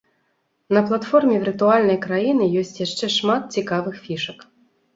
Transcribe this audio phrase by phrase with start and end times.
[0.77, 4.39] На платформе віртуальнай краіны ёсць яшчэ шмат цікавых фішак.